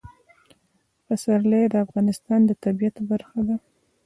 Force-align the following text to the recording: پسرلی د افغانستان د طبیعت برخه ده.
پسرلی 1.05 1.63
د 1.69 1.75
افغانستان 1.85 2.39
د 2.45 2.51
طبیعت 2.63 2.95
برخه 3.09 3.39
ده. 3.47 3.55